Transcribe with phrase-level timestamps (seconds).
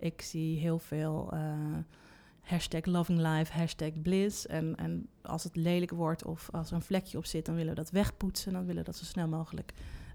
[0.00, 1.76] Ik zie heel veel uh,
[2.40, 4.46] hashtag loving life, hashtag bliss.
[4.46, 7.70] En, en als het lelijk wordt of als er een vlekje op zit, dan willen
[7.70, 8.52] we dat wegpoetsen.
[8.52, 9.72] Dan willen we dat zo snel mogelijk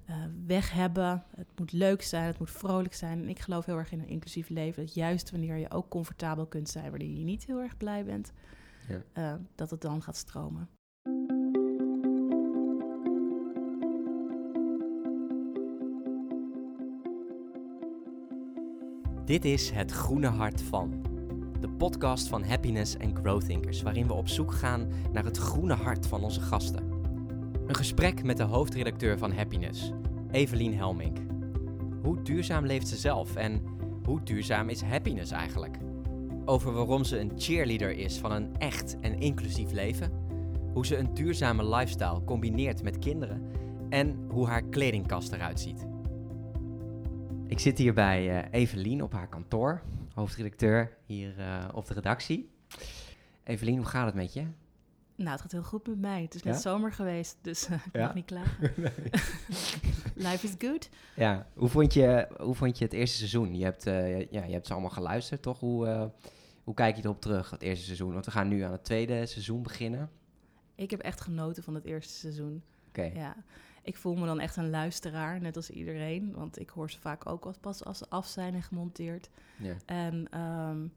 [0.10, 1.24] uh, weg hebben.
[1.36, 3.21] Het moet leuk zijn, het moet vrolijk zijn.
[3.21, 4.86] En ik geloof heel erg in een inclusief leven.
[4.86, 8.31] Dat juist wanneer je ook comfortabel kunt zijn, wanneer je niet heel erg blij bent,
[8.88, 9.02] ja.
[9.13, 10.70] uh, dat het dan gaat stromen.
[19.26, 21.03] Dit is Het Groene Hart van.
[21.59, 25.73] De podcast van Happiness en Growth Thinkers, waarin we op zoek gaan naar het groene
[25.73, 26.91] hart van onze gasten.
[27.67, 29.91] Een gesprek met de hoofdredacteur van Happiness,
[30.31, 31.17] Evelien Helmink.
[32.03, 33.62] Hoe duurzaam leeft ze zelf en
[34.03, 35.78] hoe duurzaam is happiness eigenlijk?
[36.45, 40.12] Over waarom ze een cheerleader is van een echt en inclusief leven,
[40.73, 43.52] hoe ze een duurzame lifestyle combineert met kinderen
[43.89, 45.86] en hoe haar kledingkast eruit ziet.
[47.48, 49.81] Ik zit hier bij uh, Evelien op haar kantoor,
[50.13, 52.49] hoofdredacteur hier uh, op de redactie.
[53.44, 54.45] Evelien, hoe gaat het met je?
[55.16, 56.22] Nou, het gaat heel goed met mij.
[56.22, 58.05] Het is net zomer geweest, dus uh, ik ja?
[58.05, 58.72] mag niet klagen.
[60.28, 60.89] Life is good.
[61.16, 63.58] Ja, hoe vond, je, hoe vond je het eerste seizoen?
[63.58, 65.59] Je hebt, uh, ja, je hebt ze allemaal geluisterd, toch?
[65.59, 66.05] Hoe, uh,
[66.64, 68.14] hoe kijk je erop terug, het eerste seizoen?
[68.14, 70.09] Want we gaan nu aan het tweede seizoen beginnen.
[70.75, 72.64] Ik heb echt genoten van het eerste seizoen.
[72.88, 73.11] Oké.
[73.14, 73.36] Ja,
[73.86, 76.33] ik voel me dan echt een luisteraar, net als iedereen.
[76.33, 79.30] Want ik hoor ze vaak ook pas als ze af zijn en gemonteerd.
[79.58, 79.75] Ja.
[79.86, 80.39] En...
[80.42, 80.94] Um,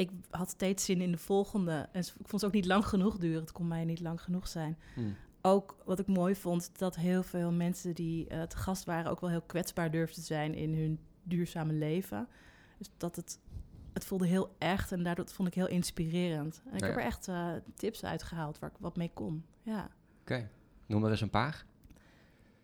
[0.00, 1.88] ik had steeds zin in de volgende.
[1.92, 3.40] En ik vond ze ook niet lang genoeg duren.
[3.40, 4.78] Het kon mij niet lang genoeg zijn.
[4.94, 5.16] Hmm.
[5.42, 9.10] Ook wat ik mooi vond, dat heel veel mensen die uh, te gast waren...
[9.10, 12.28] ook wel heel kwetsbaar durfden te zijn in hun duurzame leven.
[12.78, 13.38] Dus dat het,
[13.92, 16.62] het voelde heel echt en daardoor vond ik heel inspirerend.
[16.70, 19.44] En ik heb er echt uh, tips uitgehaald waar ik wat mee kon.
[19.62, 19.90] Ja.
[20.20, 20.48] Oké,
[20.86, 21.64] noem er eens een paar.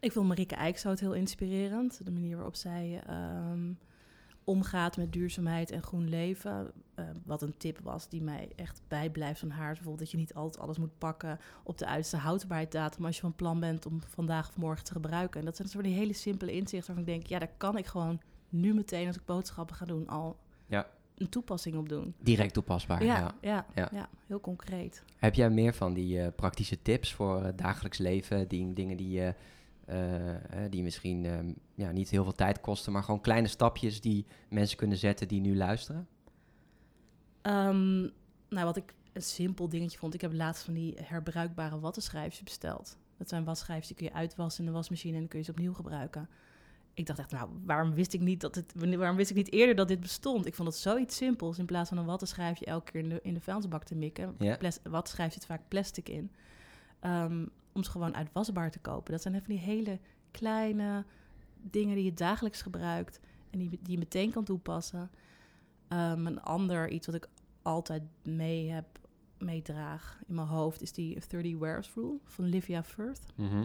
[0.06, 2.04] Ik vond Marieke Eikshout heel inspirerend.
[2.04, 3.02] De manier waarop zij...
[3.50, 3.78] Um,
[4.44, 6.70] omgaat met duurzaamheid en groen leven.
[6.96, 9.66] Uh, wat een tip was die mij echt bijblijft van haar.
[9.66, 13.04] Bijvoorbeeld dat je niet altijd alles moet pakken op de uiterste houdbaarheidsdatum...
[13.04, 15.40] als je van plan bent om vandaag of morgen te gebruiken.
[15.40, 17.26] En dat zijn soort die hele simpele inzichten waarvan ik denk...
[17.26, 20.36] ja, daar kan ik gewoon nu meteen als ik boodschappen ga doen al
[20.66, 20.86] ja.
[21.14, 22.14] een toepassing op doen.
[22.18, 23.34] Direct toepasbaar, ja.
[23.40, 24.08] Ja, ja, ja.
[24.26, 25.02] heel concreet.
[25.16, 28.48] Heb jij meer van die uh, praktische tips voor uh, dagelijks leven?
[28.48, 29.34] Die, dingen die je
[30.70, 34.76] die misschien um, ja, niet heel veel tijd kosten, maar gewoon kleine stapjes die mensen
[34.76, 36.08] kunnen zetten die nu luisteren?
[37.42, 38.00] Um,
[38.48, 42.98] nou, wat ik een simpel dingetje vond, ik heb laatst van die herbruikbare wattenschijfjes besteld.
[43.16, 45.50] Dat zijn wasschijfjes die kun je uitwassen in de wasmachine en dan kun je ze
[45.50, 46.28] opnieuw gebruiken.
[46.94, 49.74] Ik dacht echt, nou, waarom wist ik niet dat het, waarom wist ik niet eerder
[49.74, 50.46] dat dit bestond?
[50.46, 51.58] Ik vond het zoiets simpels.
[51.58, 54.34] In plaats van een wattenschijfje elke keer in de, in de vuilnisbak te mikken.
[54.38, 54.58] Ja.
[54.82, 56.30] Wattenschijf zit vaak plastic in.
[57.04, 59.12] Um, om ze gewoon uitwasbaar te kopen.
[59.12, 59.98] Dat zijn even die hele
[60.30, 61.04] kleine
[61.62, 63.20] dingen die je dagelijks gebruikt
[63.50, 65.10] en die, die je meteen kan toepassen.
[65.88, 67.28] Um, een ander iets wat ik
[67.62, 68.86] altijd mee heb,
[69.38, 73.26] meedraag in mijn hoofd is die 30 Wears Rule van Livia Firth.
[73.34, 73.64] Mhm.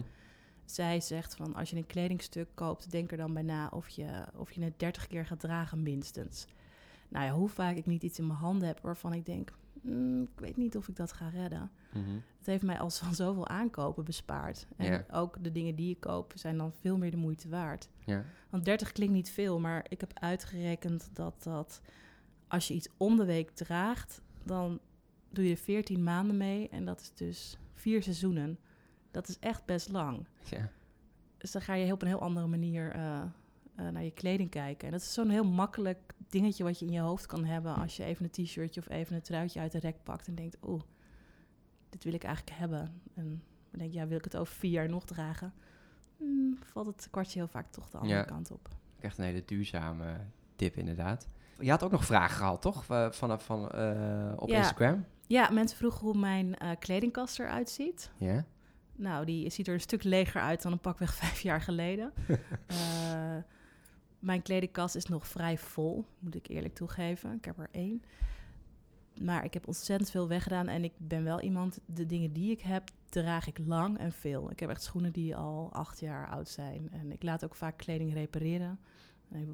[0.64, 4.24] Zij zegt van als je een kledingstuk koopt, denk er dan bij na of je,
[4.36, 6.46] of je het 30 keer gaat dragen minstens.
[7.08, 10.22] Nou ja, hoe vaak ik niet iets in mijn handen heb waarvan ik denk, mm,
[10.22, 11.70] ik weet niet of ik dat ga redden.
[11.92, 12.14] Mhm.
[12.38, 14.66] Het heeft mij al van zoveel aankopen bespaard.
[14.76, 17.88] En ook de dingen die je koop zijn dan veel meer de moeite waard.
[18.50, 21.80] Want 30 klinkt niet veel, maar ik heb uitgerekend dat dat
[22.48, 24.80] als je iets om de week draagt, dan
[25.30, 28.58] doe je 14 maanden mee en dat is dus vier seizoenen.
[29.10, 30.26] Dat is echt best lang.
[31.38, 33.22] Dus dan ga je op een heel andere manier uh,
[33.76, 34.86] uh, naar je kleding kijken.
[34.86, 37.96] En dat is zo'n heel makkelijk dingetje wat je in je hoofd kan hebben als
[37.96, 40.82] je even een t-shirtje of even een truitje uit de rek pakt en denkt, oeh,
[41.88, 43.00] dit wil ik eigenlijk hebben.
[43.14, 45.52] En dan denk je, ja, wil ik het over vier jaar nog dragen?
[46.16, 48.68] Hmm, valt het kwartje heel vaak toch de andere kant op.
[49.00, 50.16] Echt een hele duurzame
[50.56, 51.28] tip inderdaad.
[51.58, 52.84] Je had ook nog vragen gehad, toch?
[53.10, 55.04] Van, van, uh, op Instagram?
[55.26, 58.10] Ja, mensen vroegen hoe mijn uh, kledingkast eruit ziet.
[58.16, 58.44] Ja.
[58.96, 62.12] Nou, die ziet er een stuk leger uit dan een pakweg vijf jaar geleden.
[62.28, 63.36] uh,
[64.22, 67.32] mijn kledingkast is nog vrij vol, moet ik eerlijk toegeven.
[67.32, 68.02] Ik heb er één.
[69.20, 72.60] Maar ik heb ontzettend veel weggedaan en ik ben wel iemand, de dingen die ik
[72.60, 74.50] heb, draag ik lang en veel.
[74.50, 76.90] Ik heb echt schoenen die al acht jaar oud zijn.
[76.90, 78.78] En ik laat ook vaak kleding repareren.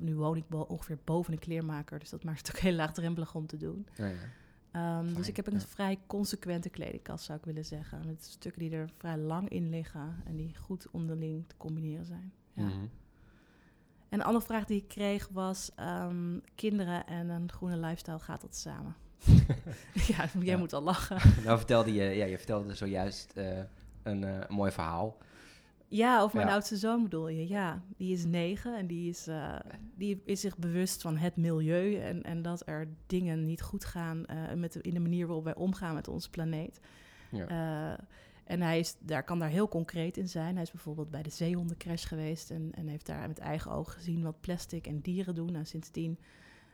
[0.00, 3.46] nu woon ik ongeveer boven een kleermaker, dus dat maakt het ook heel laagdrempelig om
[3.46, 3.86] te doen.
[3.94, 4.98] Ja, ja.
[4.98, 8.06] Um, dus ik heb een vrij consequente kledingkast, zou ik willen zeggen.
[8.06, 12.32] Met stukken die er vrij lang in liggen en die goed onderling te combineren zijn.
[12.52, 12.62] Ja.
[12.62, 12.90] Mm -hmm.
[14.08, 18.40] En een andere vraag die ik kreeg was: um, kinderen en een groene lifestyle, gaat
[18.40, 18.96] dat samen?
[20.08, 21.16] ja, jij moet al lachen.
[21.44, 23.58] nou vertelde je, ja, je vertelde zojuist uh,
[24.02, 25.16] een uh, mooi verhaal.
[25.90, 26.52] Ja, of mijn Ja.
[26.52, 27.48] oudste zoon bedoel je.
[27.48, 29.54] Ja, die is negen en die is, eh,
[29.94, 34.26] die is zich bewust van het milieu en, en dat er dingen niet goed gaan
[34.26, 36.80] eh, met de, in de manier waarop wij omgaan met onze planeet.
[37.30, 37.98] Ja.
[38.48, 40.54] Eh, en hij is, daar kan daar heel concreet in zijn.
[40.54, 44.22] Hij is bijvoorbeeld bij de zeehondencrash geweest en, en heeft daar met eigen ogen gezien
[44.22, 45.54] wat plastic en dieren doen.
[45.54, 46.18] En sindsdien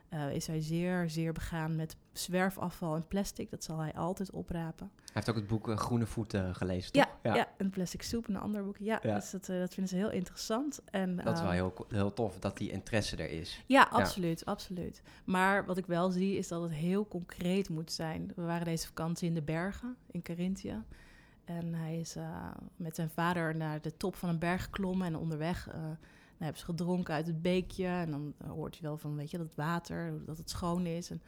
[0.09, 3.49] eh, is hij zeer, zeer begaan met zwerfafval en plastic.
[3.49, 4.91] Dat zal hij altijd oprapen.
[4.95, 7.35] Hij heeft ook het boek eh, Groene Voeten gelezen, Ja, toch?
[7.35, 7.47] ja.
[7.57, 8.77] een plastic soep, een ander boek.
[8.77, 9.15] Ja, Ja.
[9.15, 10.81] Dus dat, eh, dat vinden ze heel interessant.
[10.91, 13.63] En, Dat is wel ehm, heel, heel tof, dat die interesse er is.
[13.65, 15.01] Ja, absoluut, absoluut.
[15.25, 18.31] Maar wat ik wel zie is dat het heel concreet moet zijn.
[18.35, 20.83] We waren deze vakantie in de bergen in Carinthië.
[21.45, 25.07] En hij is eh, met zijn vader naar de top van een berg geklommen.
[25.07, 25.97] En onderweg eh, dan
[26.37, 27.87] hebben ze gedronken uit het beekje.
[27.87, 31.09] En dan hoort je wel van, weet je, dat water, dat het schoon is.
[31.09, 31.21] En,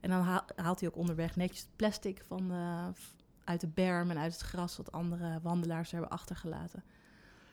[0.00, 2.52] en dan haal- haalt hij ook onderweg netjes het plastic van
[3.44, 4.76] uit de berm en uit het gras...
[4.76, 6.82] wat andere wandelaars hebben achtergelaten.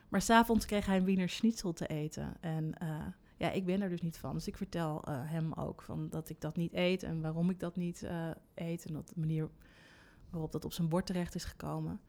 [0.09, 2.33] Maar s'avonds kreeg hij een Wiener Schnitzel te eten.
[2.39, 3.05] En eh,
[3.37, 4.33] ja, ik ben er dus niet van.
[4.33, 7.59] Dus ik vertel eh, hem ook van dat ik dat niet eet en waarom ik
[7.59, 8.85] dat niet eh, eet.
[8.85, 9.49] En dat de manier
[10.35, 11.99] waarop dat op zijn bord terecht is gekomen.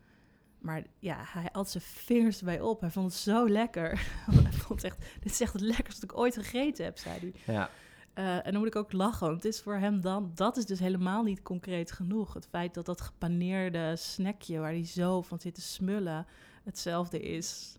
[0.59, 2.81] Maar ja, hij had zijn vingers erbij op.
[2.81, 3.91] Hij vond het zo lekker.
[4.43, 7.55] hij vond echt, dit is echt het lekkerste dat ik ooit gegeten heb, zei hij.
[7.55, 7.71] Ja,
[8.15, 10.31] Eh, en dan moet ik ook lachen, want het is voor hem dan...
[10.35, 12.35] Dat is dus helemaal niet concreet genoeg.
[12.35, 16.27] Het feit dat dat gepaneerde snackje waar hij zo van zit te smullen...
[16.65, 17.77] hetzelfde is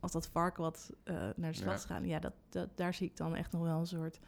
[0.00, 1.74] als dat varken wat eh, naar de Ja.
[1.74, 2.06] is gaan.
[2.06, 4.18] Ja, dat, dat, daar zie ik dan echt nog wel een soort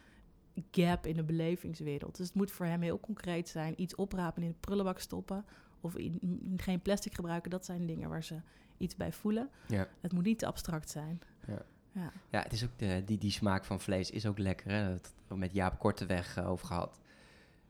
[0.71, 2.17] gap in de belevingswereld.
[2.17, 3.81] Dus het moet voor hem heel concreet zijn.
[3.81, 5.45] Iets oprapen in de prullenbak stoppen...
[5.81, 7.51] of in- geen plastic gebruiken.
[7.51, 8.35] Dat zijn dingen waar ze
[8.77, 9.49] iets bij voelen.
[9.67, 9.87] ja.
[10.01, 11.21] Het moet niet te abstract zijn.
[11.47, 11.61] Ja.
[11.93, 12.11] Ja.
[12.29, 14.71] Ja, het is ook de, die, die smaak van vlees is ook lekker.
[14.71, 14.83] Hè?
[14.83, 16.99] Dat hebben we met Jaap Korteweg eh, over gehad.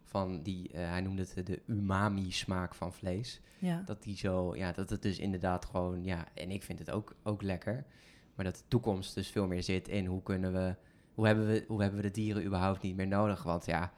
[0.03, 3.41] Van die, eh, hij noemde het de umami-smaak van vlees.
[3.59, 3.81] ja.
[3.85, 7.15] Dat die zo, ja, dat het dus inderdaad gewoon, ja, en ik vind het ook,
[7.23, 7.85] ook lekker.
[8.35, 10.75] Maar dat de toekomst dus veel meer zit in hoe kunnen we,
[11.13, 13.43] hoe hebben we, hoe hebben we de dieren überhaupt niet meer nodig?
[13.43, 13.91] Want ja,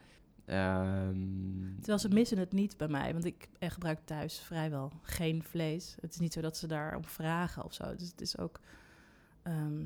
[0.45, 5.43] ehm, Terwijl ze missen het niet bij mij, want ik eh, gebruik thuis vrijwel geen
[5.43, 5.95] vlees.
[6.01, 7.95] Het is niet zo dat ze daarom vragen of zo.
[7.95, 8.59] Dus het is ook,
[9.43, 9.77] ehm,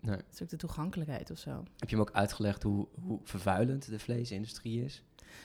[0.00, 0.16] Nee.
[0.16, 1.50] het is ook de toegankelijkheid of zo.
[1.50, 5.02] heb je hem ook uitgelegd hoe, hoe vervuilend de vleesindustrie is?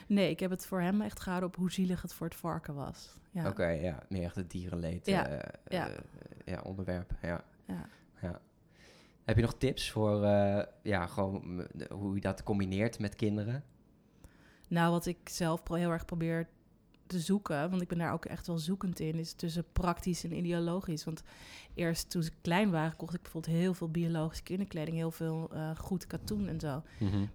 [0.08, 2.74] Nee, ik heb het voor hem echt gehouden op hoe zielig het voor het varken
[2.76, 3.16] was.
[3.32, 3.48] Ja.
[3.48, 5.88] Oké, ja, meer echt het dierenleed Ja, eh, ja.
[5.90, 5.98] eh,
[6.46, 7.12] ja, onderwerp.
[7.22, 7.44] Ja.
[7.68, 7.86] Ja.
[8.22, 8.40] Ja.
[9.28, 13.64] Heb je nog tips voor eh, ja, gewoon, hoe je dat combineert met kinderen?
[14.68, 16.48] Nou, wat ik zelf heel erg probeer
[17.08, 20.38] te zoeken, want ik ben daar ook echt wel zoekend in, is tussen praktisch en
[20.38, 21.04] ideologisch.
[21.04, 21.24] Want
[21.74, 25.76] eerst toen ze klein waren, kocht ik bijvoorbeeld heel veel biologische kinderkleding, heel veel eh,
[25.76, 26.84] goed katoen en zo.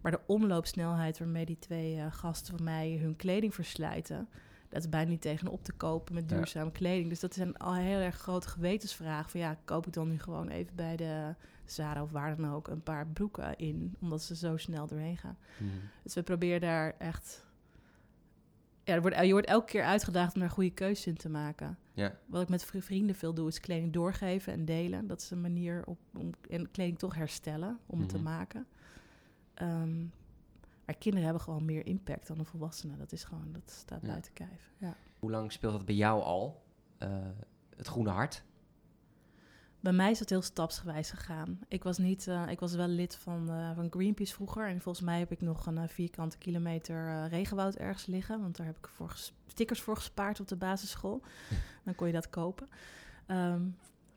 [0.00, 4.28] Maar de omloopsnelheid waarmee die twee eh, gasten van mij hun kleding verslijten,
[4.72, 6.36] dat is bijna niet tegen op te kopen met Ja.
[6.36, 7.08] duurzame kleding.
[7.08, 9.30] Dus dat is een al heel erg grote gewetensvraag.
[9.30, 11.34] Van ja, koop ik dan nu gewoon even bij de
[11.64, 15.36] Zara of waar dan ook een paar broeken in, omdat ze zo snel doorheen gaan.
[15.58, 15.70] Mhm.
[16.02, 17.44] Dus we proberen daar echt.
[18.84, 21.78] Ja, er wordt, je wordt elke keer uitgedaagd om daar goede keuzes in te maken.
[21.94, 22.14] Ja.
[22.26, 25.06] Wat ik met vri- vrienden veel doe, is kleding doorgeven en delen.
[25.06, 28.24] Dat is een manier op, om en kleding toch herstellen, om het te Mhm.
[28.24, 28.66] maken.
[29.54, 30.04] Ehm,
[30.86, 32.98] maar kinderen hebben gewoon meer impact dan de volwassenen.
[32.98, 34.08] Dat is gewoon, dat staat Ja.
[34.08, 34.70] buiten kijf.
[34.78, 34.96] Ja.
[35.18, 36.62] Hoe lang speelt dat bij jou al?
[36.98, 37.08] eh,
[37.76, 38.44] het groene hart?
[39.80, 41.60] Bij mij is het heel stapsgewijs gegaan.
[41.68, 44.66] Ik was, niet, eh, ik was wel lid van, eh, van Greenpeace vroeger.
[44.68, 48.40] En volgens mij heb ik nog een vierkante kilometer regenwoud ergens liggen.
[48.40, 49.16] Want daar heb ik voor
[49.46, 51.22] stickers voor gespaard op de basisschool.
[51.84, 52.68] Dan kon je dat kopen.
[53.26, 53.62] Ehm,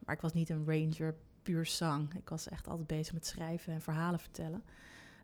[0.05, 2.13] maar ik was niet een ranger puur zang.
[2.13, 4.63] Ik was echt altijd bezig met schrijven en verhalen vertellen.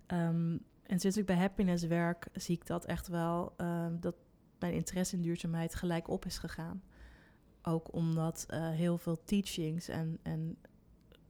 [0.06, 3.54] Ehm, en sinds ik bij Happiness werk, zie ik dat echt wel...
[3.58, 4.16] ehm, dat
[4.60, 6.84] mijn interesse in duurzaamheid gelijk op is gegaan.
[7.62, 10.58] Ook omdat eh, heel veel teachings en, en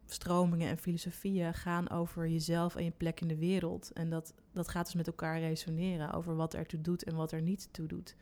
[0.05, 3.91] stromingen en filosofieën gaan over jezelf en je plek in de wereld.
[3.93, 7.31] En dat, dat gaat dus met elkaar resoneren over wat er toe doet en wat
[7.31, 8.15] er niet toe doet.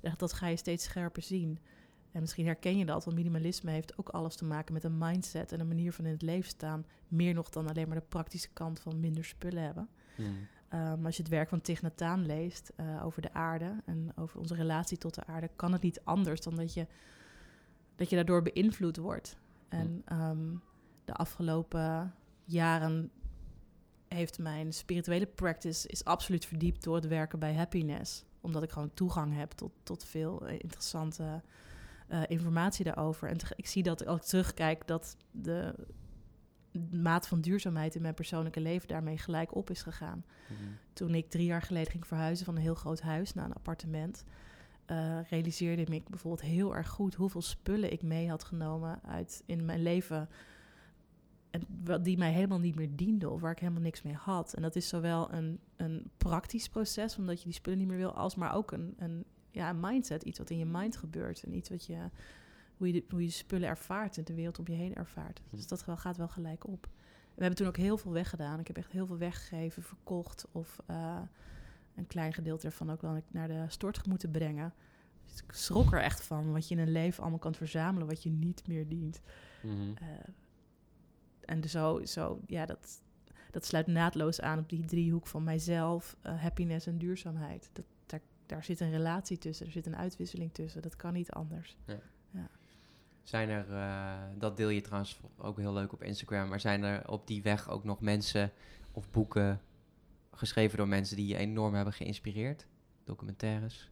[0.00, 1.58] Dat, dat ga je steeds scherper zien.
[2.12, 5.52] En misschien herken je dat, want minimalisme heeft ook alles te maken met een mindset
[5.52, 6.86] en een manier van in het leven staan.
[7.08, 9.88] Meer nog dan alleen maar de praktische kant van minder spullen hebben.
[10.74, 14.12] Um, als je het werk van Thich Nhat Hanh leest uh, over de aarde en
[14.16, 16.86] over onze relatie tot de aarde, kan het niet anders dan dat je,
[17.96, 19.36] dat je daardoor beïnvloed wordt.
[19.68, 20.62] En um,
[21.04, 23.10] de afgelopen jaren
[24.08, 28.24] heeft mijn spirituele practice is absoluut verdiept door het werken bij Happiness.
[28.40, 31.42] Omdat ik gewoon toegang heb tot, tot veel interessante
[32.08, 33.28] uh, informatie daarover.
[33.28, 35.74] En ik zie dat als ik terugkijk dat de
[36.90, 40.24] maat van duurzaamheid in mijn persoonlijke leven daarmee gelijk op is gegaan.
[40.48, 40.76] Mm-hmm.
[40.92, 44.24] Toen ik drie jaar geleden ging verhuizen van een heel groot huis naar een appartement,
[44.86, 49.64] uh, realiseerde ik bijvoorbeeld heel erg goed hoeveel spullen ik mee had genomen uit in
[49.64, 50.28] mijn leven
[51.50, 54.54] en wat die mij helemaal niet meer diende of waar ik helemaal niks mee had.
[54.54, 58.12] En dat is zowel een, een praktisch proces, omdat je die spullen niet meer wil,
[58.12, 61.54] als maar ook een, een, ja, een mindset, iets wat in je mind gebeurt en
[61.54, 62.10] iets wat je,
[62.76, 65.42] hoe je, de, hoe je spullen ervaart en de wereld om je heen ervaart.
[65.50, 66.88] Dus dat wel, gaat wel gelijk op.
[67.34, 68.60] We hebben toen ook heel veel weggedaan.
[68.60, 71.20] Ik heb echt heel veel weggegeven, verkocht of uh,
[71.94, 74.74] een klein gedeelte ervan ook wel naar de stort moeten brengen.
[75.24, 78.22] Dus ik schrok er echt van wat je in een leven allemaal kan verzamelen wat
[78.22, 79.20] je niet meer dient.
[79.62, 79.94] Mm -hmm.
[80.02, 80.08] uh,
[81.40, 83.02] en zo, zo ja, dat,
[83.50, 87.70] dat sluit naadloos aan op die driehoek van mijzelf, uh, happiness en duurzaamheid.
[87.72, 90.82] Dat, daar, daar zit een relatie tussen, er zit een uitwisseling tussen.
[90.82, 91.76] Dat kan niet anders.
[91.86, 91.98] Ja.
[93.26, 97.08] Zijn er, uh, dat deel je trouwens ook heel leuk op Instagram, maar zijn er
[97.08, 98.52] op die weg ook nog mensen
[98.92, 99.60] of boeken
[100.30, 102.66] geschreven door mensen die je enorm hebben geïnspireerd?
[103.04, 103.90] Documentaires?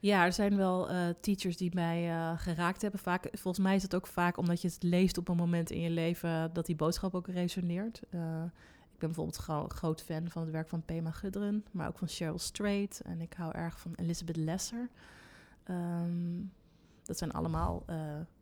[0.00, 3.00] Ja, er zijn wel uh, teachers die mij uh, geraakt hebben.
[3.00, 5.80] Vaak, volgens mij is het ook vaak omdat je het leest op een moment in
[5.80, 8.02] je leven dat die boodschap ook resoneert.
[8.02, 12.08] Ik ben bijvoorbeeld gro groot fan van het werk van Pema Gudrun, maar ook van
[12.08, 13.00] Cheryl Strait.
[13.04, 14.88] En ik hou erg van Elizabeth Lesser.
[15.70, 16.52] Um,
[17.02, 17.84] dat zijn allemaal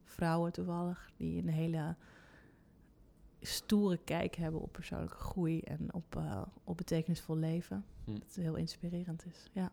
[0.05, 1.97] vrouwen toevallig die een hele
[3.41, 6.23] stoere kijk hebben op persoonlijke groei en op,
[6.65, 7.85] op betekenisvol leven.
[8.05, 8.13] Hm.
[8.13, 9.73] Dat heel inspirerend is, ja.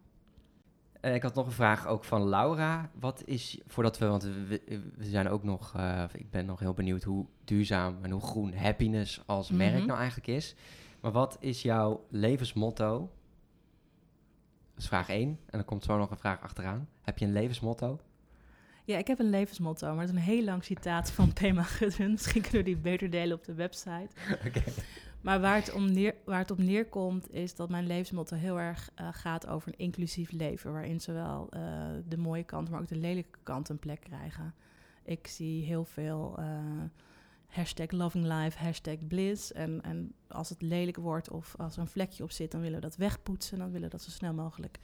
[1.01, 2.91] Ik had nog een vraag ook van Laura.
[2.99, 4.61] Wat is, voordat we, want we,
[4.95, 8.53] we zijn ook nog, uh, ik ben nog heel benieuwd hoe duurzaam en hoe groen
[8.53, 9.71] happiness als mm -hmm.
[9.71, 10.55] merk nou eigenlijk is.
[11.01, 12.99] Maar wat is jouw levensmotto?
[14.73, 15.27] Dat is vraag 1.
[15.27, 16.87] En dan komt zo nog een vraag achteraan.
[17.01, 17.99] Heb je een levensmotto?
[18.91, 22.11] Ja, ik heb een levensmotto, maar het is een heel lang citaat van Pema Gudrun.
[22.11, 24.07] Misschien kunnen we die beter delen op de website.
[24.47, 24.63] Okay.
[25.21, 28.89] Maar waar het, om neer, waar het op neerkomt, is dat mijn levensmotto heel erg
[29.01, 30.71] uh, gaat over een inclusief leven.
[30.71, 31.61] Waarin zowel uh,
[32.07, 34.53] de mooie kant, maar ook de lelijke kant een plek krijgen.
[35.03, 36.45] Ik zie heel veel uh,
[37.47, 39.51] hashtag loving life, hashtag bliss.
[39.51, 42.79] En, en als het lelijk wordt of als er een vlekje op zit, dan willen
[42.79, 43.57] we dat wegpoetsen.
[43.57, 44.79] Dan willen we dat zo snel mogelijk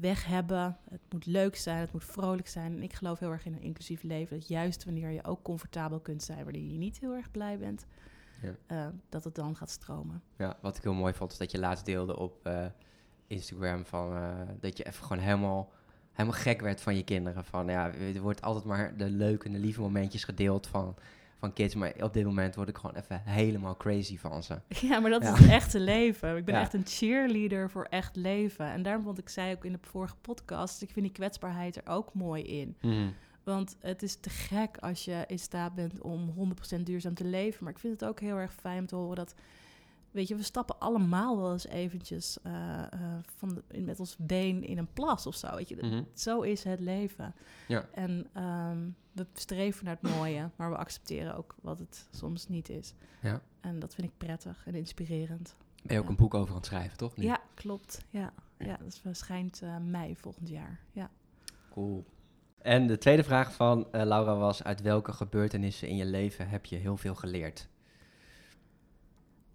[0.00, 0.76] weg hebben.
[0.90, 2.76] Het moet leuk zijn, het moet vrolijk zijn.
[2.76, 4.38] En ik geloof heel erg in een inclusief leven.
[4.38, 7.86] Dat juist wanneer je ook comfortabel kunt zijn, wanneer je niet heel erg blij bent
[8.42, 8.56] ja.
[8.86, 10.22] uh, dat het dan gaat stromen.
[10.36, 12.66] Ja, wat ik heel mooi vond, is dat je laatst deelde op uh,
[13.26, 14.18] Instagram van
[14.60, 15.72] dat je even gewoon helemaal,
[16.12, 17.44] helemaal gek werd van je kinderen.
[17.44, 20.94] Van ja, er wordt altijd maar de leuke en de lieve momentjes gedeeld van,
[21.44, 21.74] van kids.
[21.74, 24.60] Maar op dit moment word ik gewoon even helemaal crazy van ze.
[24.88, 25.32] Ja, maar dat ja.
[25.32, 26.36] is het echte leven.
[26.36, 26.60] Ik ben ja.
[26.60, 28.66] echt een cheerleader voor echt leven.
[28.66, 31.86] En daarom vond ik, zei ook in de vorige podcast, ik vind die kwetsbaarheid er
[31.86, 32.76] ook mooi in.
[32.80, 33.14] Mm.
[33.42, 36.34] Want het is te gek als je in staat bent om
[36.78, 37.64] 100% duurzaam te leven.
[37.64, 39.34] Maar ik vind het ook heel erg fijn om te horen dat...
[40.14, 44.64] Weet je, we stappen allemaal wel eens eventjes uh, uh, van de, met ons been
[44.64, 45.54] in een plas of zo.
[45.54, 46.06] Weet je, mm -hmm.
[46.12, 47.34] zo is het leven.
[47.68, 47.88] Ja.
[47.92, 52.68] En um, we streven naar het mooie, maar we accepteren ook wat het soms niet
[52.68, 52.94] is.
[53.22, 53.40] Ja.
[53.60, 55.56] En dat vind ik prettig en inspirerend.
[55.82, 56.10] Ben je ook ja.
[56.10, 57.16] een boek over aan het schrijven, toch?
[57.16, 57.24] Nu?
[57.24, 58.04] Ja, klopt.
[58.10, 60.80] Ja, ja dat verschijnt uh, mei volgend jaar.
[60.92, 61.10] Ja.
[61.70, 62.04] Cool.
[62.58, 66.76] En de tweede vraag van Laura was: uit welke gebeurtenissen in je leven heb je
[66.76, 67.68] heel veel geleerd?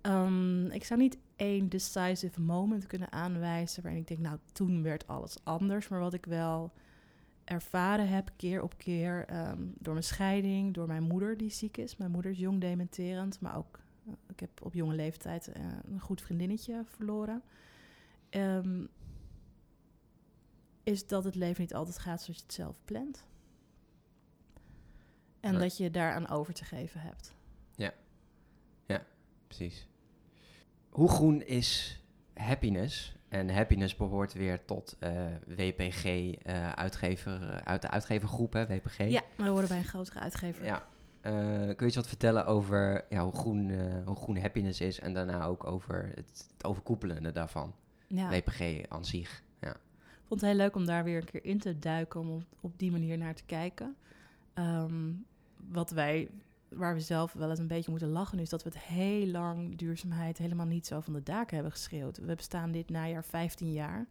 [0.01, 5.07] Um, ik zou niet één decisive moment kunnen aanwijzen waarin ik denk, nou, toen werd
[5.07, 5.87] alles anders.
[5.87, 6.71] Maar wat ik wel
[7.43, 11.97] ervaren heb, keer op keer, um, door mijn scheiding, door mijn moeder die ziek is.
[11.97, 15.99] Mijn moeder is jong dementerend, maar ook, uh, ik heb op jonge leeftijd uh, een
[15.99, 17.43] goed vriendinnetje verloren.
[18.29, 18.89] Um,
[20.83, 23.25] is dat het leven niet altijd gaat zoals je het zelf plant.
[25.39, 27.37] En dat je daaraan over te geven hebt.
[29.49, 29.87] Ja, ja, precies.
[30.89, 31.99] Hoe groen is
[32.33, 33.17] happiness?
[33.29, 38.97] En happiness behoort weer tot uh, WPG, uh, uitgever, uh, uit de uitgevergroep, hè, WPG.
[38.97, 40.65] Ja, we horen bij een grotere uitgever.
[40.65, 40.87] Ja.
[41.21, 43.71] kun je eens wat vertellen over ja, hoe, groen,
[44.05, 47.75] hoe groen happiness is en daarna ook over het, het overkoepelende daarvan?
[48.07, 48.29] Ja.
[48.29, 49.43] WPG aan zich
[50.29, 52.79] vond het heel leuk om daar weer een keer in te duiken, om op, op
[52.79, 53.95] die manier naar te kijken.
[54.53, 55.25] Um,
[55.71, 56.29] wat wij,
[56.69, 59.77] waar we zelf wel eens een beetje moeten lachen, is dat we het heel lang
[59.77, 62.17] duurzaamheid helemaal niet zo van de daken hebben geschreeuwd.
[62.17, 64.07] We bestaan dit najaar 15 jaar.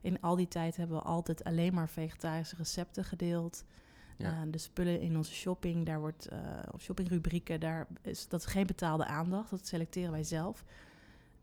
[0.00, 3.64] In al die tijd hebben we altijd alleen maar vegetarische recepten gedeeld.
[4.16, 4.32] Ja.
[4.32, 6.38] Uh, de spullen in onze shopping, daar wordt, uh,
[6.78, 9.50] shoppingrubrieken, daar is, dat is geen betaalde aandacht.
[9.50, 10.64] Dat selecteren wij zelf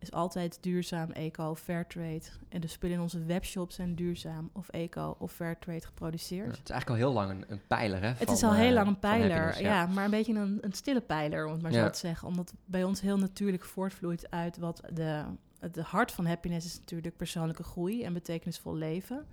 [0.03, 2.21] is altijd duurzaam, eco, fairtrade.
[2.49, 6.45] En de spullen in onze webshop zijn duurzaam of eco of fairtrade geproduceerd.
[6.45, 8.07] Ja, het is eigenlijk al heel lang een, een pijler, hè?
[8.07, 9.81] Het is al heel lang een pijler, ja.
[9.81, 9.85] ja.
[9.85, 11.83] Maar een beetje een, een stille pijler, om het maar ja.
[11.83, 12.27] zo te zeggen.
[12.27, 15.23] Omdat bij ons heel natuurlijk voortvloeit uit wat de...
[15.59, 19.25] Het hart van happiness is natuurlijk persoonlijke groei en betekenisvol leven.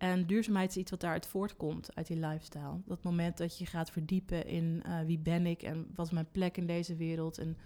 [0.00, 2.80] En duurzaamheid is iets wat daaruit voortkomt, uit die lifestyle.
[2.84, 6.30] Dat moment dat je gaat verdiepen in uh, wie ben ik en wat is mijn
[6.32, 7.56] plek in deze wereld en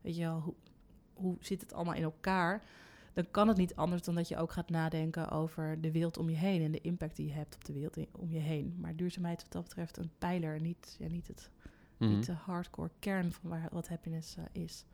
[0.00, 0.54] weet je wel, hoe,
[1.14, 2.62] hoe zit het allemaal in elkaar,
[3.12, 6.30] dan kan het niet anders dan dat je ook gaat nadenken over de wereld om
[6.30, 8.76] je heen en de impact die je hebt op de wereld om je heen.
[8.80, 11.50] Maar duurzaamheid wat dat betreft een pijler, niet, ja, niet, het,
[11.98, 12.14] Mhm.
[12.14, 14.84] niet de hardcore kern van waar, wat happiness uh, is.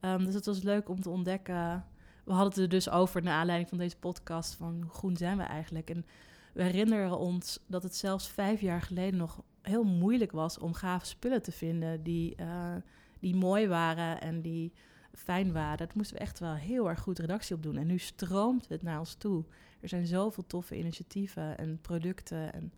[0.00, 1.84] Um, dus het was leuk om te ontdekken.
[2.24, 5.36] We hadden het er dus over naar aanleiding van deze podcast van hoe groen zijn
[5.36, 5.90] we eigenlijk.
[5.90, 6.06] En
[6.52, 11.06] we herinneren ons dat het zelfs vijf jaar geleden nog heel moeilijk was om gave
[11.06, 12.74] spullen te vinden die, uh,
[13.18, 14.72] die mooi waren en die
[15.18, 15.78] fijn waren.
[15.86, 17.76] Daar moesten we echt wel heel erg goed redactie op doen.
[17.76, 19.44] En nu stroomt het naar ons toe.
[19.80, 22.52] Er zijn zoveel toffe initiatieven en producten.
[22.52, 22.72] En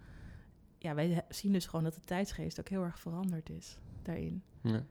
[0.78, 4.42] ja, wij zien dus gewoon dat de tijdsgeest ook heel erg veranderd is daarin.
[4.62, 4.82] Ja.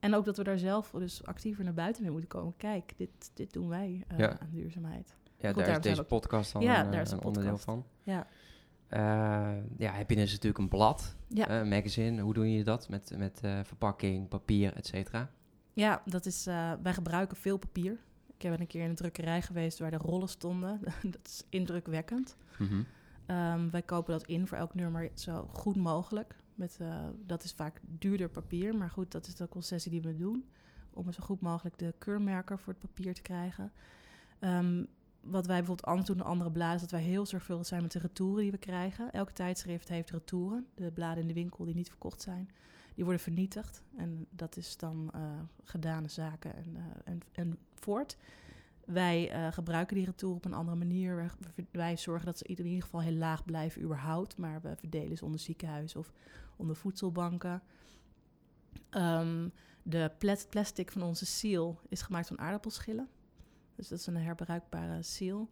[0.00, 2.54] En ook dat we daar zelf dus actiever naar buiten mee moeten komen.
[2.56, 4.38] Kijk, dit, dit doen wij uh, Ja.
[4.40, 5.16] aan duurzaamheid.
[5.36, 7.58] Ja, Goed, daar is deze ook- podcast dan Ja, een, daar is een een onderdeel
[7.58, 7.84] van.
[8.02, 8.26] Ja,
[8.88, 8.98] Eh,
[9.78, 11.48] ja, Happiness is natuurlijk een blad, ja.
[11.48, 12.22] eh, een magazine.
[12.22, 15.30] Hoe doe je dat met, met eh, verpakking, papier, et cetera?
[15.78, 17.92] Ja dat is, uh, wij gebruiken veel papier.
[18.26, 20.80] Ik ben een keer in een drukkerij geweest waar de rollen stonden.
[21.14, 22.36] dat is indrukwekkend.
[22.58, 22.82] Mhm.
[23.26, 26.36] Um, wij kopen dat in voor elk nummer zo goed mogelijk.
[26.54, 30.16] Met, uh, dat is vaak duurder papier, maar goed, dat is de concessie die we
[30.16, 30.44] doen.
[30.90, 33.72] Om zo goed mogelijk de keurmerker voor het papier te krijgen.
[34.40, 34.86] Um,
[35.20, 37.92] wat wij bijvoorbeeld anders doen dan andere bladen, is dat wij heel zorgvuldig zijn met
[37.92, 39.12] de retouren die we krijgen.
[39.12, 40.66] Elk tijdschrift heeft retouren.
[40.74, 42.50] De bladen in de winkel die niet verkocht zijn,
[42.98, 43.82] die worden vernietigd.
[43.96, 45.22] En dat is dan uh,
[45.64, 48.16] gedane zaken en, uh, en, en voort.
[48.84, 51.16] Wij uh, gebruiken die retour op een andere manier.
[51.16, 51.30] Wij,
[51.70, 54.36] wij, zorgen dat ze in ieder geval heel laag blijven überhaupt.
[54.36, 56.12] Maar we verdelen ze onder ziekenhuizen of
[56.56, 57.62] onder voedselbanken.
[58.90, 59.52] Um,
[59.82, 60.12] de
[60.48, 63.08] plastic van onze seal is gemaakt van aardappelschillen.
[63.74, 65.50] Dus dat is een herbruikbare seal.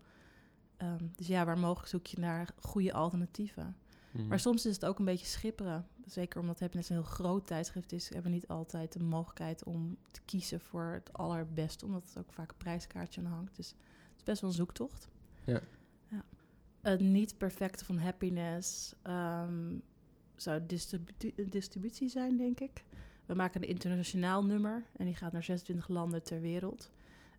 [0.83, 3.77] Um, dus ja, waar mogelijk zoek je naar goede alternatieven.
[4.11, 4.27] Mm.
[4.27, 5.87] Maar soms is het ook een beetje schipperen.
[6.07, 9.97] Zeker omdat Happiness een heel groot tijdschrift is, hebben we niet altijd de mogelijkheid om
[10.11, 13.57] te kiezen voor het allerbeste, omdat het ook vaak een prijskaartje aan hangt.
[13.57, 15.09] Dus het is best wel een zoektocht.
[15.45, 15.61] Ja.
[16.09, 16.25] ja.
[16.81, 19.83] Het niet perfecte van Happiness um,
[20.37, 21.13] zou distribu
[21.49, 22.85] distributie zijn, denk ik.
[23.27, 26.91] We maken een internationaal nummer en die gaat naar 26 landen ter wereld.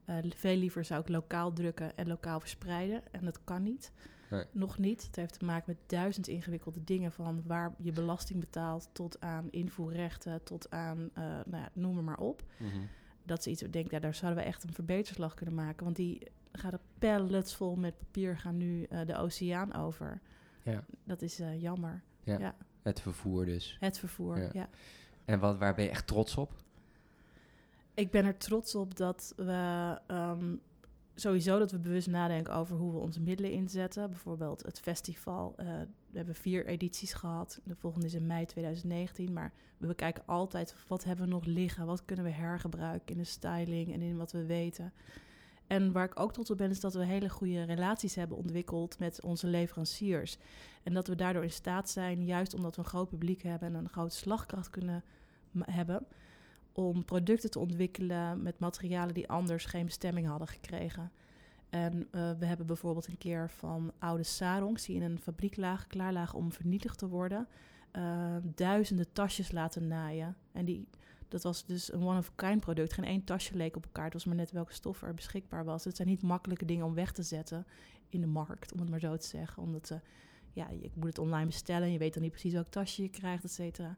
[0.10, 3.02] Uh, veel liever zou ik lokaal drukken en lokaal verspreiden.
[3.12, 3.92] En dat kan niet.
[4.30, 4.44] Nee.
[4.52, 5.04] Nog niet.
[5.06, 7.12] Het heeft te maken met duizend ingewikkelde dingen.
[7.12, 12.20] Van waar je belasting betaalt tot aan invoerrechten, tot aan, uh, nou ja, noem maar
[12.20, 12.44] op.
[12.58, 12.88] Mm -hmm.
[13.24, 15.84] Dat is iets, ik denk, ja, daar zouden we echt een verbeterslag kunnen maken.
[15.84, 20.22] Want die gaat er pallets vol met papier gaan nu uh, de oceaan over.
[20.64, 20.84] Ja.
[21.04, 22.02] Dat is uh, jammer.
[22.24, 22.40] Ja.
[22.40, 22.56] ja.
[22.82, 23.78] Het vervoer dus.
[23.80, 24.50] Het vervoer, ja.
[24.54, 24.70] ja.
[25.26, 26.54] En wat, waar ben je echt trots op?
[27.94, 30.62] Ik ben er trots op dat we um,
[31.20, 34.10] sowieso dat we bewust nadenken over hoe we onze middelen inzetten.
[34.10, 35.56] Bijvoorbeeld het festival.
[35.60, 35.66] Uh,
[36.10, 37.60] we hebben vier edities gehad.
[37.64, 39.34] De volgende is in mei 2019.
[39.34, 41.86] Maar we bekijken altijd wat hebben we nog liggen.
[41.86, 44.94] Wat kunnen we hergebruiken in de styling en in wat we weten.
[45.68, 49.00] En waar ik ook trots op ben, is dat we hele goede relaties hebben ontwikkeld
[49.00, 50.38] met onze leveranciers.
[50.84, 53.76] En dat we daardoor in staat zijn, juist omdat we een groot publiek hebben en
[53.76, 55.04] een grote slagkracht kunnen
[55.60, 56.08] hebben,
[56.80, 61.12] om producten te ontwikkelen met materialen die anders geen bestemming hadden gekregen.
[61.70, 65.88] En uh, we hebben bijvoorbeeld een keer van oude sarongs die in een fabriek lagen,
[65.88, 67.48] klaar lagen om vernietigd te worden,
[67.94, 70.36] uh, duizenden tasjes laten naaien.
[70.52, 70.88] En die,
[71.28, 72.94] dat was dus een one-of-a-kind product.
[72.94, 74.04] Geen één tasje leek op elkaar.
[74.04, 75.84] Het was maar net welke stof er beschikbaar was.
[75.84, 77.66] Het zijn niet makkelijke dingen om weg te zetten
[78.10, 79.64] in de markt, om het maar zo te zeggen.
[79.64, 79.98] Omdat uh,
[80.54, 81.92] ja, je moet het online bestellen.
[81.92, 83.98] Je weet dan niet precies welk tasje je krijgt, et cetera.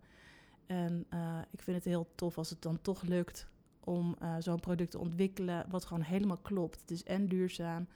[0.70, 3.48] En uh, ik vind het heel tof als het dan toch lukt
[3.80, 6.82] om uh, zo'n product te ontwikkelen wat gewoon helemaal klopt.
[6.82, 7.88] Het is en duurzaam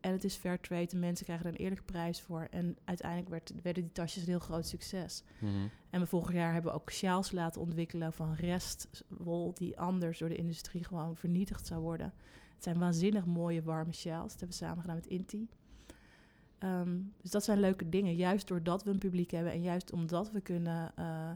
[0.00, 0.86] en het is fair trade.
[0.86, 2.48] De mensen krijgen er een eerlijke prijs voor.
[2.50, 5.22] En uiteindelijk werd, werden die tasjes een heel groot succes.
[5.38, 5.70] Mm -hmm.
[5.90, 10.28] En we vorig jaar hebben we ook sjaals laten ontwikkelen van restwol die anders door
[10.28, 12.12] de industrie gewoon vernietigd zou worden.
[12.54, 14.30] Het zijn waanzinnig mooie warme sjaals.
[14.30, 15.48] Dat hebben we samen gedaan met Inti.
[16.58, 18.14] Um, dus dat zijn leuke dingen.
[18.14, 21.30] Juist doordat we een publiek hebben en juist omdat we kunnen, uh,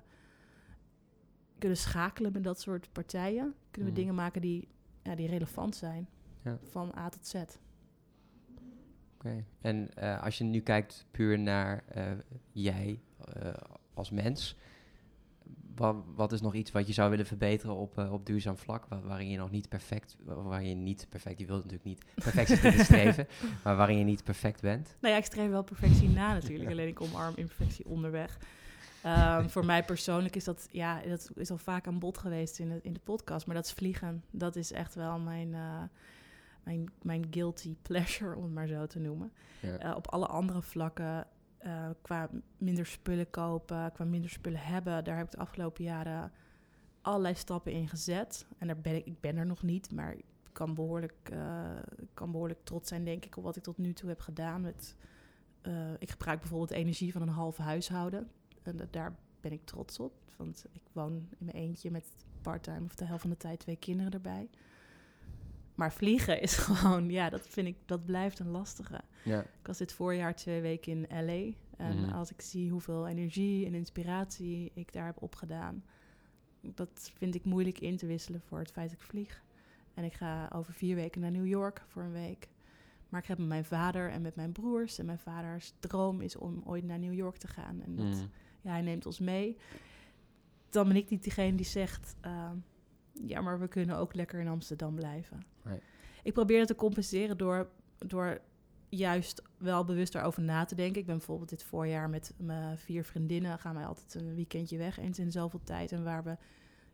[1.65, 4.01] kunnen schakelen met dat soort partijen, kunnen we Mhm.
[4.01, 4.69] dingen maken die,
[5.03, 6.09] ja, die relevant zijn.
[6.43, 6.59] Ja.
[6.71, 7.35] Van A tot Z.
[9.15, 9.45] Oké.
[9.61, 12.03] En uh, als je nu kijkt puur naar uh,
[12.53, 13.01] jij
[13.37, 13.53] uh,
[13.95, 14.57] als mens,
[15.75, 19.03] wat, wat, is nog iets wat je zou willen verbeteren op, op duurzaam vlak, waar,
[19.03, 23.27] waarin je nog niet perfect, waarin je niet perfect, je wilt natuurlijk niet perfectie streven,
[23.65, 24.97] maar waarin je niet perfect bent?
[25.01, 28.39] Nou ja, ik streef wel perfectie na natuurlijk, alleen ik omarm imperfectie onderweg.
[29.07, 32.69] Um, voor mij persoonlijk is dat, ja, dat is al vaak aan bod geweest in
[32.69, 34.25] de, in de podcast, maar dat is vliegen.
[34.31, 35.51] Dat is echt wel mijn,
[36.63, 39.33] mijn, mijn guilty pleasure, om het maar zo te noemen.
[39.61, 39.79] Ja.
[39.79, 41.27] Eh, op alle andere vlakken,
[41.59, 46.33] eh, qua minder spullen kopen, qua minder spullen hebben, daar heb ik de afgelopen jaren
[47.03, 48.47] allerlei stappen in gezet.
[48.59, 51.71] En daar ben ik, ik ben er nog niet, maar ik kan behoorlijk, eh,
[52.15, 54.61] kan behoorlijk trots zijn, denk ik, op wat ik tot nu toe heb gedaan.
[54.61, 54.97] Met,
[55.61, 58.31] eh, ik gebruik bijvoorbeeld energie van een half huishouden.
[58.65, 60.13] En da- daar ben ik trots op.
[60.37, 62.05] Want ik woon in mijn eentje met
[62.43, 64.49] parttime of de helft van de tijd twee kinderen erbij.
[65.75, 69.01] Maar vliegen is gewoon, ja, dat vind ik, dat blijft een lastige.
[69.25, 69.41] Ja.
[69.41, 71.53] Ik was dit voorjaar twee weken in LA.
[71.77, 72.13] En Mhm.
[72.13, 75.85] als ik zie hoeveel energie en inspiratie ik daar heb opgedaan,
[76.61, 79.43] dat vind ik moeilijk in te wisselen voor het feit dat ik vlieg.
[79.95, 82.49] En ik ga over vier weken naar New York voor een week.
[83.09, 84.99] Maar ik heb met mijn vader en met mijn broers.
[84.99, 87.81] En mijn vaders droom is om ooit naar New York te gaan.
[87.83, 88.25] En dat, Mhm.
[88.65, 89.57] Ja, hij neemt ons mee.
[90.71, 92.15] Dan ben ik niet diegene die zegt...
[92.27, 92.51] uh,
[93.27, 95.43] ja, maar we kunnen ook lekker in Amsterdam blijven.
[95.65, 95.81] Nee.
[96.23, 98.41] Ik probeer dat te compenseren door, door
[98.89, 101.01] juist wel bewust daarover na te denken.
[101.01, 103.59] Ik ben bijvoorbeeld dit voorjaar met mijn vier vriendinnen...
[103.59, 105.93] gaan wij altijd een weekendje weg, eens in zoveel tijd.
[105.93, 106.37] En waar we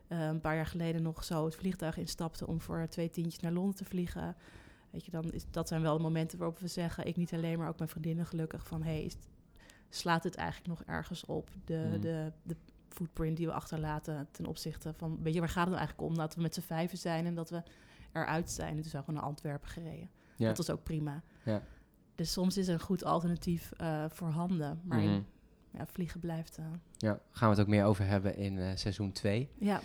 [0.07, 2.47] uh, een paar jaar geleden nog zo het vliegtuig instapten...
[2.47, 4.35] om voor twee tientjes naar Londen te vliegen...
[4.89, 7.05] Weet je, dan is, dat zijn wel de momenten waarop we zeggen...
[7.05, 8.67] ik niet alleen, maar ook mijn vriendinnen gelukkig...
[8.67, 9.15] van hey, is,
[9.95, 11.49] slaat het eigenlijk nog ergens op?
[11.65, 12.01] De, Mhm.
[12.01, 12.55] de, de
[12.89, 15.19] footprint die we achterlaten ten opzichte van...
[15.21, 16.15] weet je, waar gaat het eigenlijk om?
[16.17, 17.63] Dat we met z'n vijven zijn en dat we
[18.11, 18.75] eruit zijn.
[18.75, 20.09] En toen zijn we gewoon naar Antwerpen gereden.
[20.35, 20.47] Ja.
[20.47, 21.21] Dat was ook prima.
[21.43, 21.61] Ja.
[22.15, 24.81] Dus soms is er een goed alternatief uh, voorhanden.
[24.83, 25.21] Maar Mhm.
[25.71, 26.57] ja, vliegen blijft...
[26.59, 26.65] Uh,
[26.97, 29.49] Ja, gaan we het ook meer over hebben in uh, seizoen 2.
[29.57, 29.81] ja,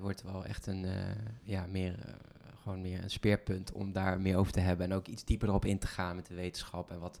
[0.00, 0.86] wordt wel echt een,
[1.42, 2.16] ja, meer,
[2.62, 4.86] gewoon meer een speerpunt om daar meer over te hebben.
[4.90, 6.90] En ook iets dieper erop in te gaan met de wetenschap.
[6.90, 7.20] En wat,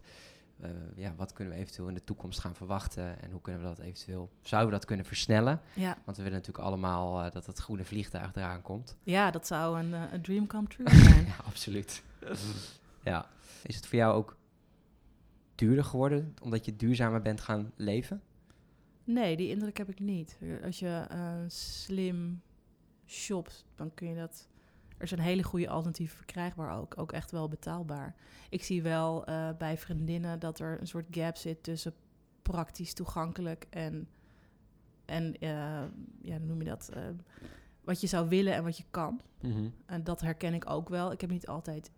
[0.64, 3.22] uh, ja, wat kunnen we eventueel in de toekomst gaan verwachten?
[3.22, 5.60] En hoe kunnen we dat eventueel, zouden we dat kunnen versnellen?
[5.74, 5.98] ja.
[6.04, 8.96] Want we willen natuurlijk allemaal uh, dat het groene vliegtuig eraan komt.
[9.02, 11.24] ja, dat zou een, uh, een dream come true zijn.
[11.26, 12.02] ja, absoluut.
[13.02, 13.28] ja.
[13.62, 14.36] Is het voor jou ook
[15.54, 18.22] duurder geworden omdat je duurzamer bent gaan leven?
[19.04, 20.38] Nee, die indruk heb ik niet.
[20.64, 22.42] Als je uh, slim
[23.06, 24.48] shopt, dan kun je dat.
[24.96, 26.98] Er zijn hele goede alternatieven verkrijgbaar ook.
[26.98, 28.14] Ook echt wel betaalbaar.
[28.50, 31.94] Ik zie wel uh, bij vriendinnen dat er een soort gap zit tussen
[32.42, 34.08] praktisch toegankelijk en.
[35.04, 35.48] En uh,
[36.22, 36.90] ja, hoe noem je dat?
[36.96, 37.02] Uh,
[37.84, 39.20] wat je zou willen en wat je kan.
[39.40, 39.74] Mm -hmm.
[39.86, 41.12] En dat herken ik ook wel.
[41.12, 41.90] Ik heb niet altijd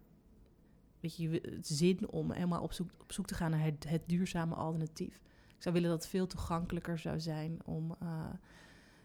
[1.01, 4.55] weet je, zin om helemaal op zoek, op zoek te gaan naar het, het duurzame
[4.55, 5.21] alternatief.
[5.57, 7.97] Ik zou willen dat het veel toegankelijker zou zijn om.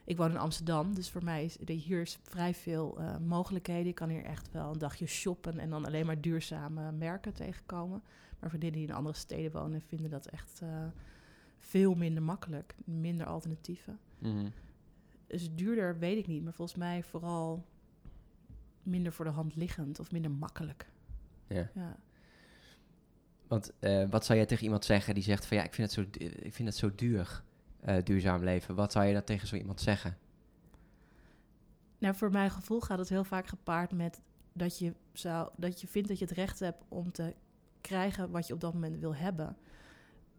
[0.05, 3.87] Ik woon in Amsterdam, dus voor mij is hier is vrij veel uh, mogelijkheden.
[3.87, 8.03] Ik kan hier echt wel een dagje shoppen en dan alleen maar duurzame merken tegenkomen.
[8.39, 10.85] Maar voor die in andere steden wonen, vinden dat echt uh,
[11.59, 13.99] veel minder makkelijk, minder alternatieven.
[14.19, 14.51] Mm -hmm.
[15.27, 17.65] Dus duurder weet ik niet, maar volgens mij vooral
[18.83, 20.89] minder voor de hand liggend of minder makkelijk.
[21.47, 21.69] Ja.
[21.73, 21.97] ja.
[23.47, 26.05] Want uh, wat zou jij tegen iemand zeggen die zegt van ja, ik vind het
[26.05, 27.43] zo, ik vind het zo duur,
[27.85, 28.75] uh, duurzaam leven.
[28.75, 30.17] Wat zou je dan tegen zo iemand zeggen?
[31.97, 34.21] Nou, voor mijn gevoel gaat het heel vaak gepaard met
[34.53, 37.33] dat je, zou, dat je vindt dat je het recht hebt om te
[37.81, 39.57] krijgen wat je op dat moment wil hebben.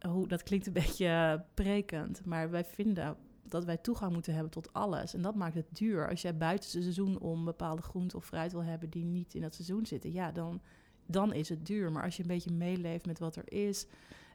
[0.08, 3.16] Hoe, dat klinkt een beetje prekend, maar wij vinden
[3.48, 5.14] dat wij toegang moeten hebben tot alles.
[5.14, 6.08] En dat maakt het duur.
[6.08, 9.40] Als jij buiten het seizoen om bepaalde groenten of fruit wil hebben die niet in
[9.40, 10.60] dat seizoen zitten, ja, dan,
[11.06, 11.92] dan is het duur.
[11.92, 13.86] Maar als je een beetje meeleeft met wat er is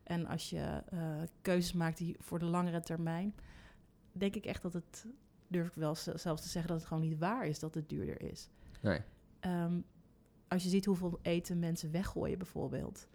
[0.10, 3.36] en als je uh, keuzes maakt die voor de langere termijn,
[4.12, 5.06] denk ik echt dat het,
[5.48, 8.22] durf ik wel zelfs te zeggen, dat het gewoon niet waar is dat het duurder
[8.22, 8.50] is.
[8.82, 9.02] Nee.
[9.42, 9.86] Um,
[10.48, 13.08] als je ziet hoeveel eten mensen weggooien bijvoorbeeld.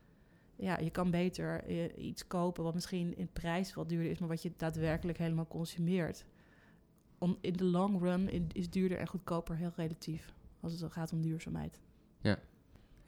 [0.56, 4.28] Ja, je kan beter uh, iets kopen wat misschien in prijs wat duurder is, maar
[4.28, 6.24] wat je daadwerkelijk helemaal consumeert.
[7.18, 11.22] Om, in de long run is duurder en goedkoper heel relatief als het gaat om
[11.22, 11.80] duurzaamheid.
[12.20, 12.38] Ja.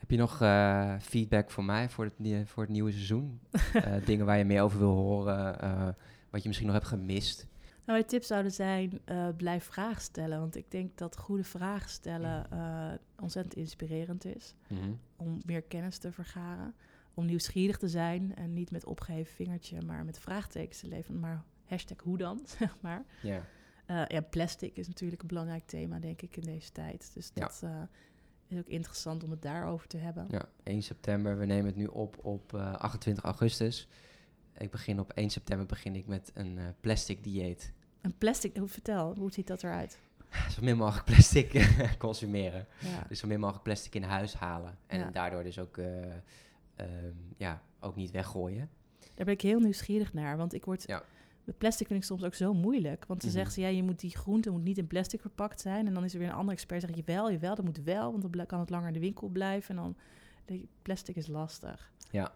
[0.07, 3.41] Heb je nog uh, feedback voor mij voor het, voor het nieuwe seizoen?
[3.75, 5.89] uh, dingen waar je meer over wil horen, uh,
[6.31, 7.47] wat je misschien nog hebt gemist?
[7.59, 10.41] Nou, mijn tips zouden zijn, uh, blijf vragen stellen.
[10.41, 14.55] Want ik denk dat goede vragen stellen uh, ontzettend inspirerend is.
[14.69, 14.99] Mm -hmm.
[15.17, 16.75] Om meer kennis te vergaren.
[17.15, 21.21] Om nieuwsgierig te zijn en niet met opgeheven vingertje, maar met vraagtekens te leven.
[21.21, 23.05] Maar hashtag hoe dan, zeg maar.
[23.23, 23.43] Yeah.
[23.91, 27.11] Uh, ja, plastic is natuurlijk een belangrijk thema, denk ik, in deze tijd.
[27.15, 27.89] Dus dat ja.
[28.49, 30.27] Is ook interessant om het daarover te hebben.
[30.31, 31.39] Ja, 1 september.
[31.39, 33.89] We nemen het nu op op 28 augustus.
[34.59, 37.73] Ik begin op 1 september begin ik met een uh, plastic dieet.
[38.01, 39.99] Een plastic, hoe vertel, hoe ziet dat eruit?
[40.55, 42.67] Zo min mogelijk plastic consumeren.
[42.79, 43.05] Ja.
[43.09, 44.79] Dus zo min mogelijk plastic in huis halen.
[44.87, 45.11] En Ja.
[45.11, 45.87] daardoor dus ook, uh,
[46.81, 48.69] um, ja, ook niet weggooien.
[49.15, 51.03] Daar ben ik heel nieuwsgierig naar, want ik word Ja.
[51.47, 53.05] Met plastic vind ik soms ook zo moeilijk.
[53.07, 53.37] Want ze Mhm.
[53.37, 55.87] zeggen ze, ja, je moet die groente moet niet in plastic verpakt zijn.
[55.87, 58.11] En dan is er weer een andere expert die zegt, jawel, jawel, dat moet wel.
[58.11, 59.77] Want dan kan het langer in de winkel blijven.
[59.77, 59.97] En dan,
[60.83, 61.93] plastic is lastig.
[62.11, 62.33] Ja,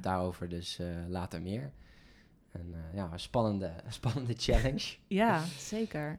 [0.00, 1.72] daarover dus eh, later meer.
[2.50, 4.96] En eh, ja, een spannende, spannende challenge.
[5.08, 6.18] Ja, zeker.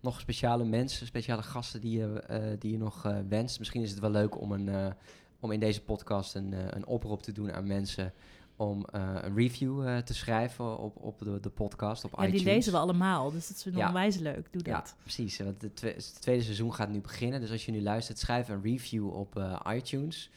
[0.00, 3.58] Nog speciale mensen, speciale gasten die je, eh, die je nog wenst?
[3.58, 4.94] Misschien is het wel leuk om, een,
[5.40, 8.12] om in deze podcast een, een oproep te doen aan mensen
[8.56, 12.42] om eh, een review eh, te schrijven op, op de, de podcast, op Ja, iTunes.
[12.42, 13.30] die lezen we allemaal.
[13.30, 13.86] Dus dat is Ja.
[13.88, 14.48] onwijs leuk.
[14.52, 14.96] Doe Ja, dat.
[15.02, 15.38] precies.
[15.38, 17.40] Want het, twe- het tweede seizoen gaat nu beginnen.
[17.40, 20.30] Dus als je nu luistert, schrijf een review op eh, iTunes.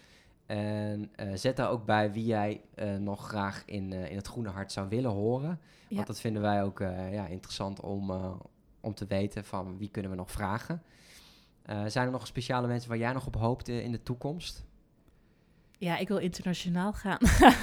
[0.45, 2.61] En zet daar ook bij wie jij
[2.99, 5.59] nog graag in, in het Groene Hart zou willen horen.
[5.87, 5.95] Ja.
[5.95, 6.79] Want dat vinden wij ook
[7.11, 8.11] ja, interessant om,
[8.81, 10.81] om te weten van wie kunnen we nog vragen.
[11.87, 14.65] Zijn er nog speciale mensen waar jij nog op hoopt in de toekomst?
[15.77, 17.17] Ja, ik wil internationaal gaan.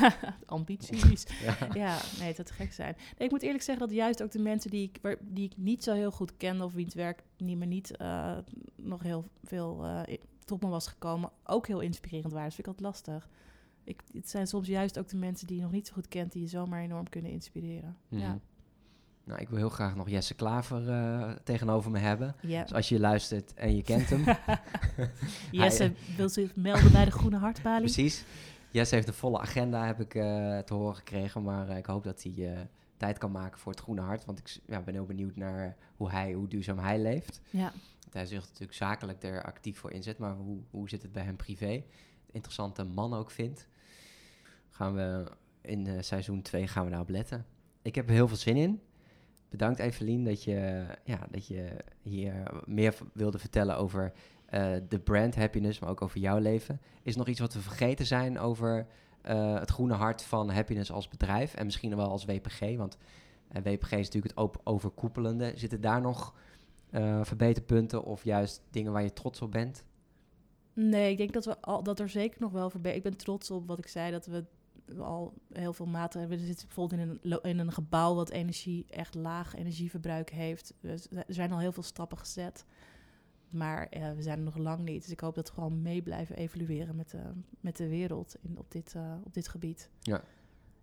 [0.47, 1.27] Ambities.
[1.43, 1.57] Ja.
[1.75, 2.95] Ja, nee, het zou gek zijn.
[2.97, 5.57] Nee, ik moet eerlijk zeggen dat juist ook de mensen die ik, waar- die ik
[5.57, 6.65] niet zo heel goed kende...
[6.65, 8.39] of wie het werk niet me niet eh,
[8.77, 11.31] nog heel veel i- tot me was gekomen...
[11.45, 12.49] ook heel inspirerend waren.
[12.49, 13.29] Dat vind ik altijd lastig.
[13.85, 16.33] Ik, het zijn soms juist ook de mensen die je nog niet zo goed kent...
[16.33, 17.97] die je zomaar enorm kunnen inspireren.
[18.09, 18.21] Mhm.
[18.21, 18.39] Ja.
[19.25, 22.37] Nou, ik wil heel graag nog Jesse Klaver eh, tegenover me hebben.
[22.41, 22.63] Ja.
[22.63, 24.25] Dus als je luistert en je kent hem,
[25.51, 27.81] Jesse wil zich melden bij de Groene Hartbalie.
[27.81, 28.25] Precies.
[28.71, 31.43] Jesse heeft een volle agenda, heb ik eh, te horen gekregen.
[31.43, 34.25] Maar eh, ik hoop dat hij tijd kan maken voor het Groene Hart.
[34.25, 37.41] Want ik ja, ben heel benieuwd naar hoe, hij, hoe duurzaam hij leeft.
[37.51, 37.73] Ja.
[38.01, 40.19] Want hij zich natuurlijk zakelijk er actief voor inzet.
[40.19, 41.83] Maar hoe, hoe zit het bij hem privé?
[42.33, 43.69] Interessante man ook vindt.
[44.71, 45.25] Gaan we
[45.61, 47.47] in seizoen 2 gaan we daarop letten.
[47.83, 48.81] Ik heb er heel veel zin in.
[49.55, 54.13] Bedankt Evelien dat je, ja, dat je hier meer wilde vertellen over
[54.47, 56.81] eh, de brand happiness, maar ook over jouw leven.
[57.03, 58.87] Is nog iets wat we vergeten zijn over
[59.23, 62.77] eh, het groene hart van happiness als bedrijf en misschien wel als WPG?
[62.77, 62.97] Want
[63.49, 65.53] eh, WPG is natuurlijk het overkoepelende.
[65.57, 66.35] Zitten daar nog
[67.23, 69.85] verbeterpunten of juist dingen waar je trots op bent?
[70.73, 72.95] Nee, ik denk dat, we al, dat er zeker nog wel voorbij...
[72.95, 74.45] Ik ben trots op wat ik zei, dat we
[74.99, 76.39] al heel veel maatregelen...
[76.39, 80.75] We zitten bijvoorbeeld in een, in een gebouw wat energie, echt laag energieverbruik heeft.
[80.83, 82.65] Er zijn al heel veel stappen gezet.
[83.49, 85.03] Maar eh, we zijn er nog lang niet.
[85.03, 87.23] Dus ik hoop dat we gewoon mee blijven evolueren met de,
[87.61, 89.91] met de wereld in, op, dit, eh, op dit gebied.
[90.01, 90.23] Ja.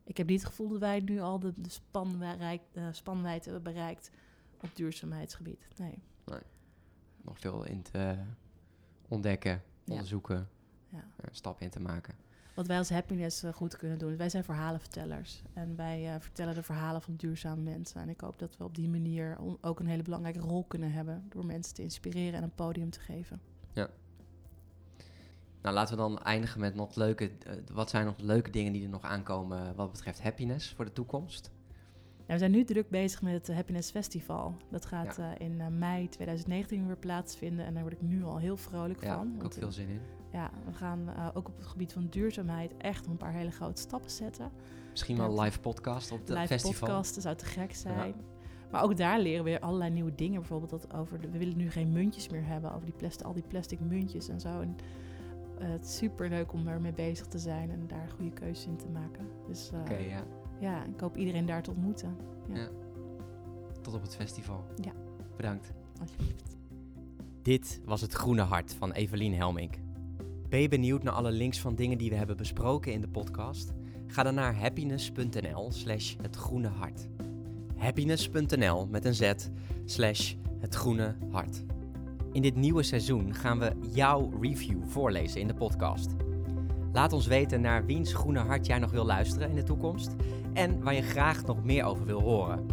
[0.03, 3.73] Ik heb niet het gevoel dat wij nu al de, de spanwijk, eh, spanwijdte hebben
[3.73, 4.11] bereikt
[4.61, 5.67] op duurzaamheidsgebied.
[5.77, 5.97] Nee.
[7.21, 8.17] Nog veel in te
[9.07, 9.91] ontdekken, Ja.
[9.91, 10.49] onderzoeken,
[10.89, 11.05] Ja.
[11.15, 12.15] eh, stappen in te maken.
[12.53, 14.17] Wat wij als happiness eh, goed kunnen doen.
[14.17, 15.41] Wij zijn verhalenvertellers.
[15.53, 18.01] En wij eh, vertellen de verhalen van duurzame mensen.
[18.01, 21.25] En ik hoop dat we op die manier ook een hele belangrijke rol kunnen hebben.
[21.29, 23.41] Door mensen te inspireren en een podium te geven.
[25.61, 27.31] Nou, laten we dan eindigen met nog leuke.
[27.45, 30.93] eh, wat zijn nog leuke dingen die er nog aankomen wat betreft happiness voor de
[30.93, 31.51] toekomst?
[32.25, 34.55] Ja, we zijn nu druk bezig met het Happiness Festival.
[34.71, 37.65] Dat gaat in mei 2019 weer plaatsvinden.
[37.65, 39.27] En daar word ik nu al heel vrolijk Ja, van.
[39.27, 40.01] ik heb ook veel zin in.
[40.31, 43.81] Ja, we gaan eh, ook op het gebied van duurzaamheid echt een paar hele grote
[43.81, 44.51] stappen zetten.
[44.89, 46.87] Misschien wel een live podcast op het Live festival.
[46.87, 48.13] podcasten zou te gek zijn.
[48.71, 50.39] Maar ook daar leren we weer allerlei nieuwe dingen.
[50.39, 52.73] Bijvoorbeeld dat over de, we willen nu geen muntjes meer hebben.
[52.73, 54.59] Over die plastic, al die plastic muntjes en zo.
[54.61, 54.75] En,
[55.59, 58.77] eh, het is super leuk om ermee bezig te zijn en daar goede keuzes in
[58.77, 59.27] te maken.
[59.47, 60.23] Dus eh, Oké, ja.
[60.59, 62.15] ja, ik hoop iedereen daar te ontmoeten.
[62.47, 62.55] Ja.
[62.55, 62.69] Ja.
[63.81, 64.63] Tot op het festival.
[64.75, 64.91] Ja.
[65.35, 65.71] Bedankt.
[66.01, 66.57] Alsjeblieft.
[67.41, 69.75] Dit was het Groene Hart van Evelien Helmink.
[70.51, 73.73] Ben je benieuwd naar alle links van dingen die we hebben besproken in de podcast?
[74.07, 77.07] Ga dan naar happiness.nl slash het groene hart.
[77.77, 79.33] Happiness.nl met een z
[79.85, 81.63] slash het groene hart.
[82.31, 86.09] In dit nieuwe seizoen gaan we jouw review voorlezen in de podcast.
[86.93, 90.15] Laat ons weten naar wiens groene hart jij nog wil luisteren in de toekomst
[90.53, 92.65] en waar je graag nog meer over wil horen.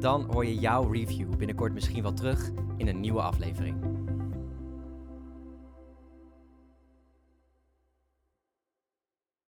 [0.00, 3.93] Dan hoor je jouw review binnenkort misschien wel terug in een nieuwe aflevering.